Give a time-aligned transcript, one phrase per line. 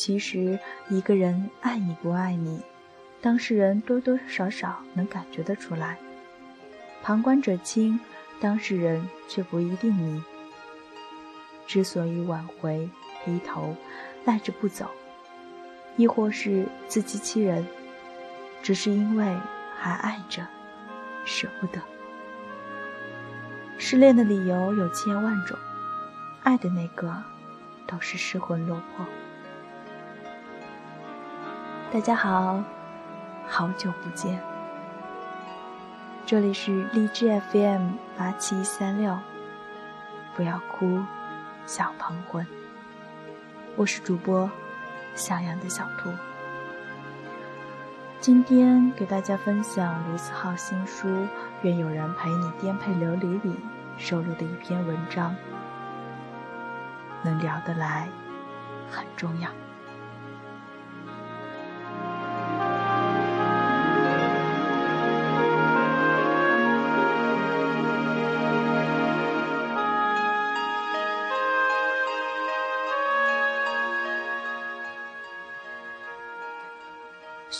[0.00, 2.62] 其实一个人爱你不爱你，
[3.20, 5.98] 当事人多多少少能感觉得出来。
[7.02, 8.00] 旁观者清，
[8.40, 10.22] 当事人却不一定迷。
[11.66, 12.88] 之所以挽回、
[13.26, 13.76] 低头、
[14.24, 14.88] 赖着不走，
[15.98, 17.66] 亦或是自欺欺人，
[18.62, 19.36] 只是因为
[19.76, 20.46] 还爱着，
[21.26, 21.78] 舍不得。
[23.76, 25.58] 失恋的理由有千万种，
[26.42, 27.22] 爱的那个
[27.86, 29.04] 都是失魂落魄。
[31.92, 32.62] 大家好，
[33.48, 34.40] 好久不见。
[36.24, 39.18] 这里是荔枝 FM 八七三六，
[40.36, 41.02] 不要哭，
[41.66, 42.46] 小黄昏。
[43.74, 44.48] 我是主播
[45.16, 46.12] 向阳的小兔。
[48.20, 51.08] 今天给大家分享卢思浩新书
[51.62, 53.56] 《愿有人陪你颠沛流离》里
[53.98, 55.34] 收录的一篇文章。
[57.24, 58.08] 能聊得来，
[58.88, 59.50] 很重要。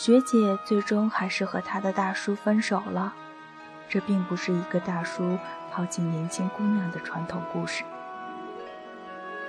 [0.03, 3.13] 学姐最终还是和她的大叔分手了，
[3.87, 5.37] 这并不是一个大叔
[5.71, 7.83] 抛弃年轻姑娘的传统故事。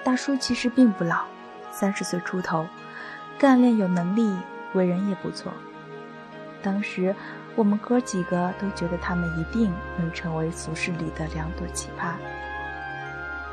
[0.05, 1.25] 大叔其实并不老，
[1.71, 2.67] 三十岁出头，
[3.39, 4.37] 干练有能力，
[4.75, 5.51] 为人也不错。
[6.63, 7.17] 当时
[7.57, 12.13] 我们哥几个都觉得他们一定能成为俗世里的两朵奇葩，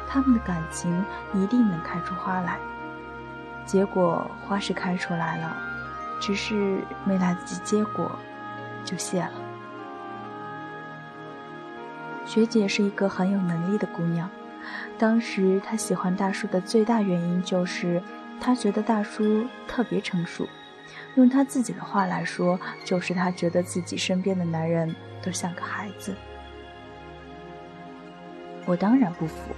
[0.06, 1.02] 他们的感情
[1.34, 2.60] 一定能开出花来。
[3.66, 5.69] 结果花是开出来了。
[6.20, 8.12] 只是没来得及结果，
[8.84, 9.32] 就谢了。
[12.26, 14.30] 学姐是一个很有能力的姑娘，
[14.98, 18.02] 当时她喜欢大叔的最大原因就是，
[18.40, 20.48] 她觉得大叔特别成熟。
[21.16, 26.14] 用她自己的话来说，就是她觉得自己身边的男人都像个孩子。
[28.66, 29.56] 我当然不服，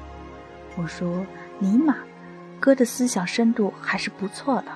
[0.77, 1.25] 我说
[1.59, 1.97] ：“尼玛，
[2.59, 4.71] 哥的思想深度还是不错的。”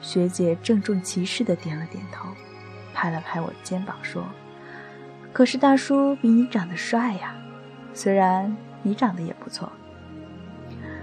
[0.00, 2.28] 学姐郑重其事地点了点头，
[2.94, 4.24] 拍了拍我肩膀说
[5.32, 7.34] ：“可是大叔比你长得帅呀，
[7.92, 9.70] 虽然你长得也不错。”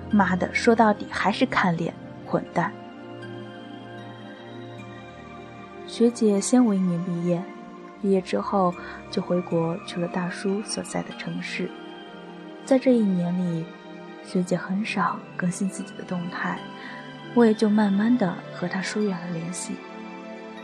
[0.10, 1.94] 妈的，说到底还是看脸，
[2.26, 2.72] 混蛋！
[5.86, 7.44] 学姐先我一年毕业，
[8.02, 8.74] 毕业之后
[9.12, 11.70] 就回国去了大叔所在的城市，
[12.66, 13.66] 在这一年里，
[14.24, 16.60] 学姐很少更新自己的动态。
[17.38, 19.76] 我也就慢慢的和他疏远了联系，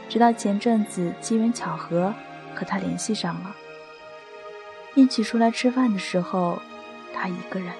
[0.09, 2.11] 直到前阵子机缘巧合
[2.55, 3.55] 和他联系上了，
[4.95, 6.59] 一起出来吃饭的时候，
[7.13, 7.71] 他一个人，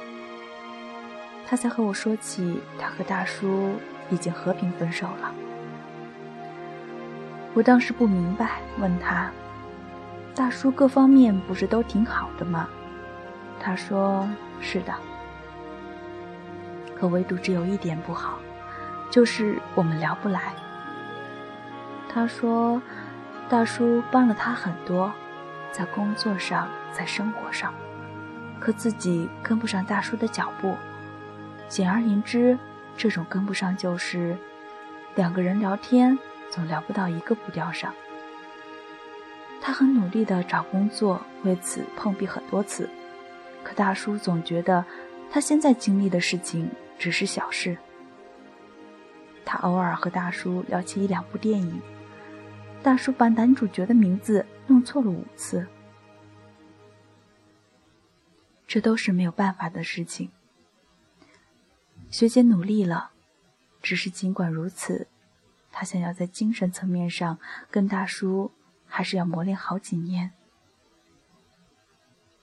[1.48, 3.72] 他才和我说起他和大叔
[4.12, 5.34] 已经和平分手了。
[7.56, 9.32] 我当时不明白，问他，
[10.36, 12.70] 大叔各方面不是都挺好的吗？
[13.60, 14.30] 他说
[14.62, 14.94] 是的，
[16.96, 18.38] 可唯独只有一点不好。
[19.14, 20.56] 就是我们聊不来。
[22.10, 22.82] 他说，
[23.48, 25.14] 大叔帮了他很多，
[25.72, 27.72] 在工作上，在生活上，
[28.60, 30.76] 可自己跟不上大叔的脚步。
[31.68, 32.58] 简而言之，
[32.98, 34.36] 这种跟不上就是
[35.14, 36.18] 两个人聊天
[36.50, 37.94] 总聊不到一个步调上。
[39.62, 42.90] 他很努力的找工作，为此碰壁很多次，
[43.64, 44.84] 可大叔总觉得
[45.30, 47.78] 他现在经历的事情只是小事。
[49.46, 51.82] 他偶尔和大叔聊起一两部电影，
[52.82, 55.68] 大叔把男主角的名字弄错了五次，
[58.66, 60.32] 这都是没有办法的事情。
[62.10, 63.12] 学姐努力了，
[63.82, 65.08] 只是尽管如此，
[65.72, 67.38] 她想要在精神层面上
[67.70, 68.52] 跟大叔
[68.86, 70.32] 还是要磨练好几年。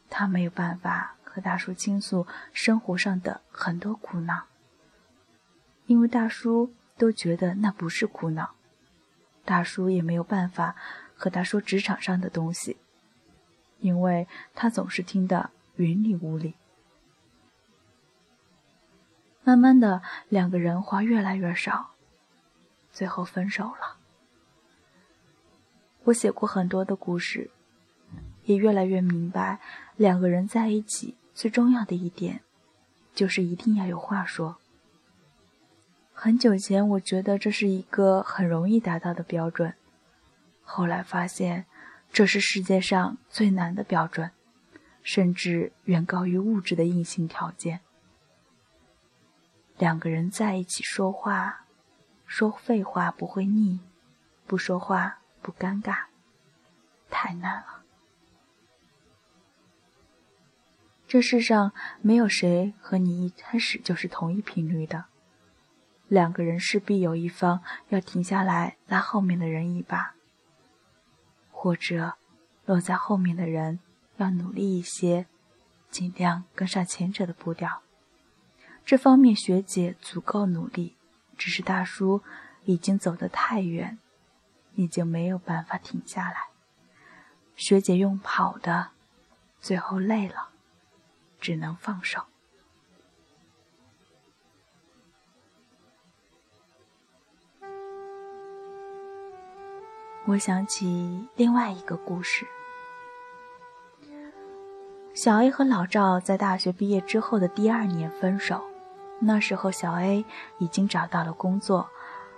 [0.08, 4.44] 她没有办法和大叔倾诉生活上的很多苦恼，
[5.86, 6.74] 因为大叔。
[7.00, 8.50] 都觉得那不是苦恼，
[9.46, 10.76] 大叔也没有办法
[11.16, 12.76] 和他说职场上的东西，
[13.78, 16.56] 因为他总是听得云里雾里。
[19.42, 21.92] 慢慢的，两个人话越来越少，
[22.92, 23.96] 最后分手了。
[26.04, 27.50] 我写过很多的故事，
[28.44, 29.58] 也越来越明白，
[29.96, 32.42] 两个人在一起最重要的一点，
[33.14, 34.59] 就是一定要有话说。
[36.22, 39.74] 很久前，我觉得这是一个很容易达到的标准，
[40.60, 41.64] 后来发现，
[42.12, 44.30] 这是世界上最难的标准，
[45.02, 47.80] 甚至远高于物质的硬性条件。
[49.78, 51.64] 两个人在一起说话，
[52.26, 53.80] 说废话不会腻，
[54.46, 56.00] 不说话不尴尬，
[57.08, 57.82] 太难了。
[61.08, 65.06] 这世上没有谁和你一开始就是同一频率的，
[66.10, 70.14] 两个人势必有一方要停下来拉后面的人一把，
[71.52, 72.14] 或者
[72.66, 73.78] 落在后面的人
[74.16, 75.26] 要努力一些，
[75.88, 77.82] 尽量跟上前者的步调。
[78.84, 80.96] 这方面学姐足够努力，
[81.38, 82.24] 只是大叔
[82.64, 83.96] 已经走得太远，
[84.74, 86.48] 已经没有办法停下来。
[87.54, 88.88] 学姐用跑的，
[89.60, 90.48] 最后累了。
[91.40, 92.26] 只能放手。
[100.30, 102.46] 我想起另外一个故事：
[105.12, 108.62] 小 A 和老赵在大学毕业之后的第二年分手。
[109.18, 110.24] 那时候，小 A
[110.58, 111.88] 已经找到了工作，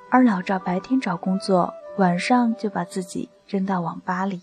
[0.09, 4.41] 而老赵白天找工作，晚上就把自己扔到网吧里。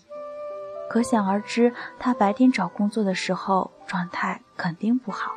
[0.88, 5.32] 可想而知，他白天找工作的时候状态肯定不好。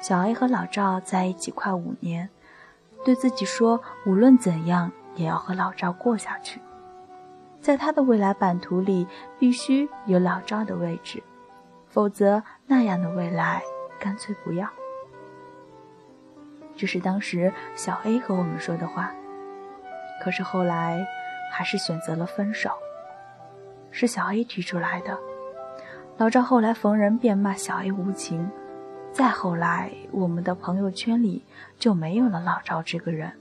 [0.00, 2.28] 小 A 和老赵在一起快五年，
[3.04, 6.60] 对自己说，无论怎样也要和老赵过下去。
[7.60, 9.06] 在他的未来版图里，
[9.38, 11.22] 必须有老赵的位置，
[11.88, 13.60] 否则那样的未来
[13.98, 14.66] 干脆不要。
[16.76, 19.12] 这是当时小 A 和我们说的话，
[20.22, 21.04] 可是后来
[21.52, 22.70] 还是选择了分手。
[23.90, 25.18] 是小 A 提出来的，
[26.16, 28.48] 老赵后来逢人便骂小 A 无情，
[29.10, 31.44] 再后来我们的朋友圈里
[31.76, 33.32] 就没有了老赵这个人，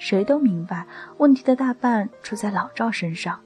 [0.00, 0.86] 谁都明白
[1.18, 3.38] 问题的大半出在老赵身上。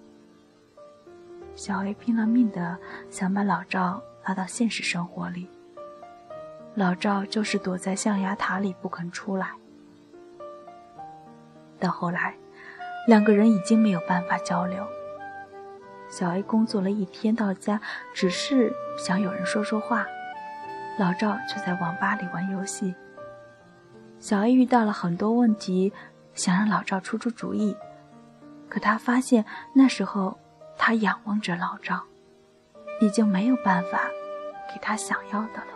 [1.57, 2.79] 小 A 拼了命的
[3.11, 5.51] 想把老赵拉到现实生活里，
[6.77, 9.51] 老赵就是躲在象牙塔里不肯出来。
[11.81, 12.37] 到后来，
[13.09, 14.87] 两个人已经没有办法交流。
[16.09, 17.81] 小 A 工作了一天到家，
[18.15, 20.07] 只是想有人说说话。
[21.01, 22.95] 老赵却在网吧里玩游戏。
[24.21, 25.93] 小 A 遇到了很多问题，
[26.35, 27.77] 想让老赵出出主意，
[28.69, 30.39] 可他发现那时候
[30.77, 32.03] 他仰望着老赵，
[33.01, 34.01] 已经没有办法
[34.73, 35.67] 给他想要的了。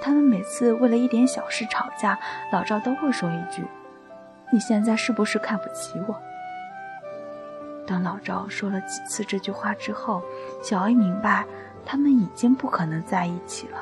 [0.00, 2.18] 他们每次为了一点小事吵架，
[2.52, 3.64] 老赵都会说一句
[4.52, 6.14] ：“你现在是不是看不起我？”
[7.84, 10.22] 当老赵说了几次这句话之后，
[10.62, 11.44] 小 A 明白，
[11.84, 13.78] 他们已经不可能在一起了。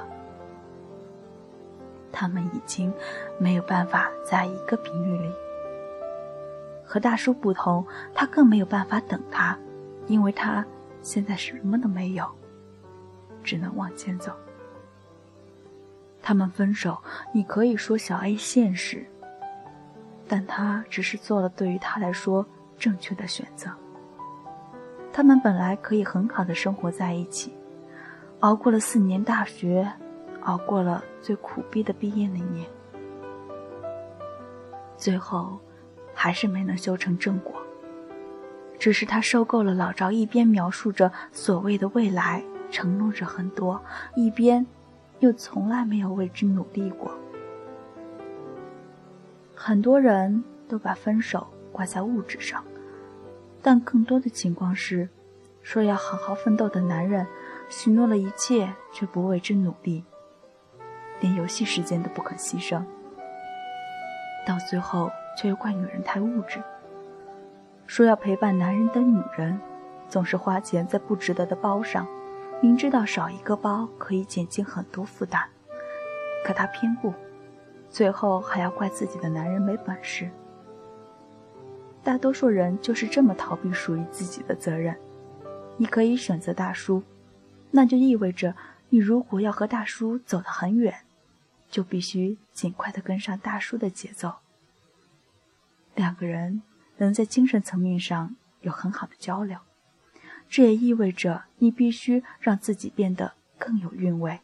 [2.18, 2.90] 他们已经
[3.38, 5.30] 没有办法在一个频率里。
[6.82, 9.58] 和大叔不同，他更没有办法等他，
[10.06, 10.64] 因为他
[11.02, 12.26] 现在什么都没有，
[13.44, 14.32] 只能往前走。
[16.22, 16.96] 他们分手，
[17.32, 19.06] 你可以说小 A 现实，
[20.26, 22.46] 但他只是做了对于他来说
[22.78, 23.70] 正确的选择。
[25.12, 27.52] 他们本来可以很好的生活在一起，
[28.40, 29.92] 熬过了四年大学，
[30.46, 32.66] 熬过了最苦逼的毕业那年，
[34.96, 35.58] 最后
[36.14, 37.54] 还是没能修成正果。
[38.78, 43.82] 只是他收购了老赵，一边描述着所谓的未来，承诺着很多，
[44.14, 44.64] 一边
[45.20, 47.10] 又从来没有为之努力过。
[49.54, 52.62] 很多人都把分手挂在物质上。
[53.62, 55.08] 但更多的情况是，
[55.62, 57.26] 说要好好奋斗的男人，
[57.68, 60.04] 许诺了一切却不为之努力，
[61.20, 62.82] 连游戏时间都不肯牺牲，
[64.46, 66.62] 到最后却又怪女人太物质。
[67.86, 69.58] 说要陪伴男人的女人，
[70.08, 72.06] 总是花钱在不值得的包上，
[72.60, 75.44] 明知道少一个包可以减轻很多负担，
[76.44, 77.14] 可她偏不，
[77.88, 80.28] 最后还要怪自己的男人没本事。
[82.02, 84.96] 大多数人就是这么逃避属于自己的责任。
[85.76, 87.02] 你可以选择大叔，
[87.70, 88.54] 那就意味着
[88.88, 90.94] 你如果要和大叔走得很远，
[91.70, 94.36] 就必须尽快的跟上大叔的节奏。
[95.94, 96.62] 两个人
[96.98, 99.58] 能在精神层面上有很好的交流，
[100.48, 104.40] 这也意味着你必须让自己变得更有韵味，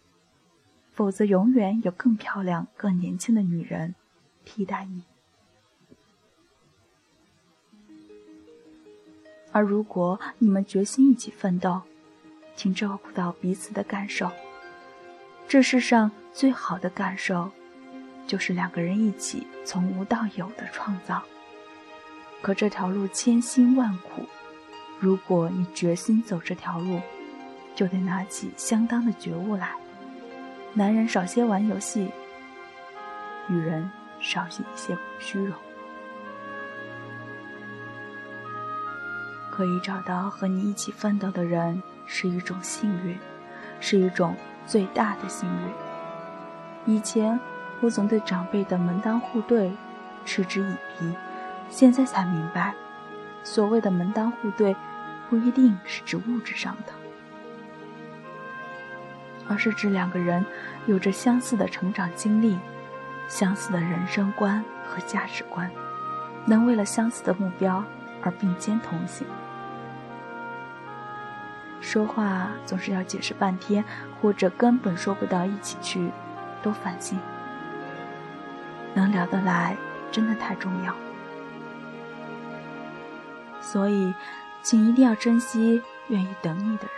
[0.93, 3.95] 否则永远有更漂亮、更年轻的女人
[4.45, 5.05] 替代你。
[9.53, 11.83] 而如果你们决心一起奋斗，
[12.57, 14.31] 请照顾到彼此的感受。
[15.47, 17.51] 这世上最好的感受，
[18.27, 21.23] 就是两个人一起从无到有的创造。
[22.41, 24.27] 可这条路千辛万苦，
[24.99, 27.01] 如果你决心走这条路，
[27.75, 29.73] 就得拿起相当的觉悟来。
[30.73, 32.11] 男人少些玩游戏，
[33.47, 33.89] 女人
[34.21, 35.55] 少些一些虚荣。
[39.51, 43.19] 可以找到和你一起奋斗的人是一种幸运，
[43.81, 44.35] 是一种
[44.67, 45.92] 最大的幸运。
[46.85, 47.39] 以前
[47.81, 49.73] 我总对长辈的门当户对
[50.25, 51.15] 嗤之以鼻，
[51.69, 52.75] 现在才明白，
[53.43, 54.75] 所谓的门当户对，
[55.29, 56.93] 不一定是指物质上的，
[59.49, 60.45] 而是指两个人
[60.87, 62.59] 有着相似的成长经历，
[63.29, 65.71] 相似的人生观和价值观，
[66.47, 67.85] 能为了相似的目标
[68.23, 69.27] 而并肩同行。
[71.81, 73.85] 说话总是要解释半天，
[74.21, 76.13] 或者根本说不到一起去，
[76.63, 77.19] 都烦心。
[78.95, 79.77] 能聊得来，
[80.11, 80.95] 真的太重要。
[83.61, 84.13] 所以，
[84.63, 86.95] 请一定要珍惜愿意等你的人，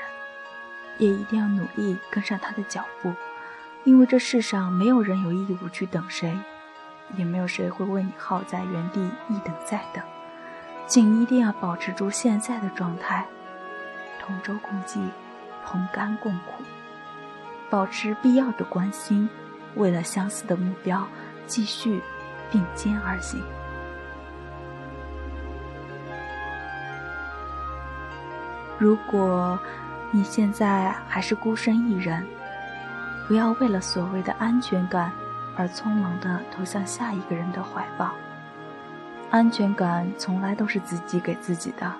[0.98, 3.14] 也一定要努力跟上他的脚步，
[3.84, 6.36] 因为这世上没有人有义务去等谁，
[7.16, 10.02] 也没有谁会为你耗在原地一等再等。
[10.86, 13.24] 请一定要保持住现在的状态。
[14.20, 15.00] 同舟共济，
[15.66, 16.64] 同甘共苦，
[17.70, 19.28] 保持必要的关心，
[19.76, 21.06] 为了相似的目标，
[21.46, 22.00] 继续
[22.50, 23.42] 并肩而行。
[28.78, 29.58] 如果
[30.10, 32.26] 你现在还是孤身一人，
[33.26, 35.10] 不要为了所谓的安全感
[35.56, 38.12] 而匆忙地投向下一个人的怀抱。
[39.30, 41.92] 安全感从来都是自己给自己的。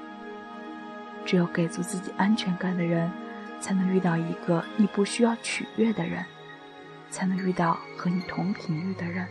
[1.25, 3.11] 只有给足自己安全感的人，
[3.59, 6.25] 才能遇到一个你不需要取悦的人，
[7.15, 9.25] 才能遇到和你同频率的人。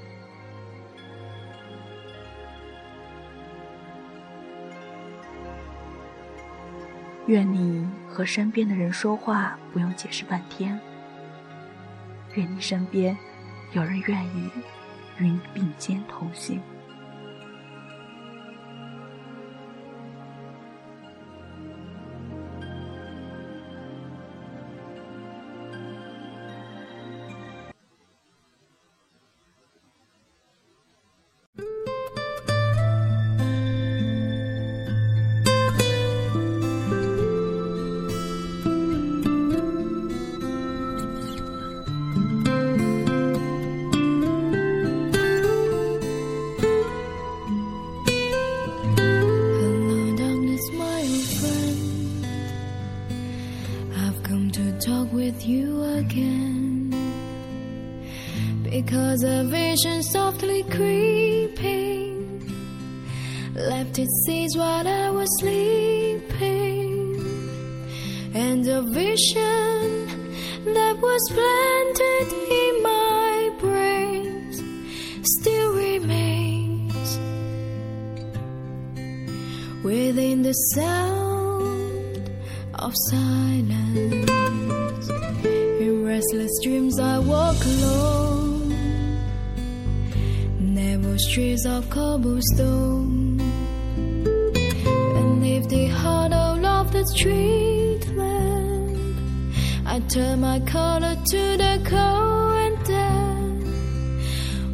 [7.27, 10.79] 愿你和身边的人说话不用解释半天。
[12.35, 13.17] 愿你身边
[13.73, 14.49] 有人愿意
[15.17, 16.61] 与你并肩同行。
[68.65, 70.07] And a vision
[70.73, 74.53] that was planted in my brain
[75.23, 77.17] still remains
[79.83, 82.29] within the sound
[82.75, 84.29] of silence.
[85.81, 88.69] In restless dreams, I walk alone
[90.59, 93.37] narrow streets of cobblestone
[95.15, 97.72] Beneath the hollow of the street
[99.93, 103.63] I turn my collar to the cold and damp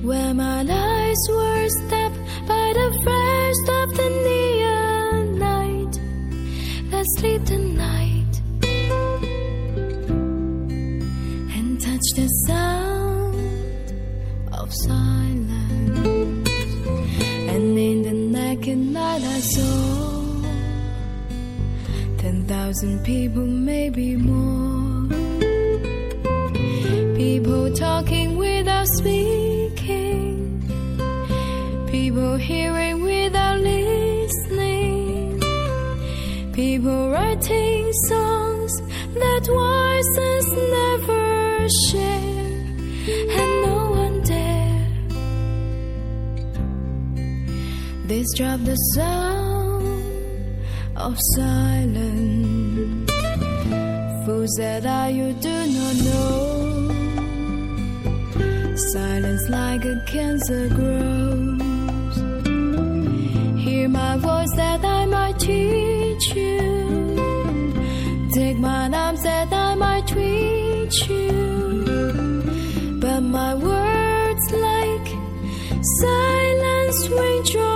[0.02, 6.00] Where my eyes were stabbed by the flash of the neon night
[6.92, 8.34] That sleep the night
[11.58, 13.92] And touch the sound
[14.54, 16.50] of silence
[17.52, 20.00] And in the naked night I saw
[22.20, 24.99] ten thousand people, maybe more.
[27.50, 30.62] People talking without speaking,
[31.90, 35.40] people hearing without listening,
[36.54, 38.72] people writing songs
[39.16, 40.46] that voices
[40.78, 42.54] never share.
[43.40, 44.86] And no one dare
[48.06, 50.04] This drop the sound
[50.96, 53.10] of silence.
[54.24, 56.49] Fools that I you do not know.
[58.80, 62.16] Silence like a cancer grows.
[63.60, 68.30] Hear my voice that I might teach you.
[68.34, 72.98] Take my arms that I might reach you.
[73.02, 75.08] But my words like
[76.00, 77.69] silence of